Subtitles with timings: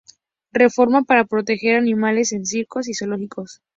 [0.51, 3.61] Reforma para proteger a animales en circos y zoológicos.